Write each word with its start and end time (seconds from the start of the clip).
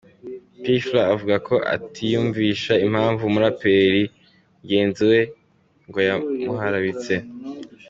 P 0.61 0.63
Fla 0.85 1.01
avuga 1.13 1.35
ko 1.47 1.55
atiyumvisha 1.75 2.73
impamvu 2.85 3.21
umuraperi 3.25 4.03
mugenzi 4.59 5.03
we 5.11 5.19
ngo 5.87 5.99
yamuharabitse. 6.07 7.13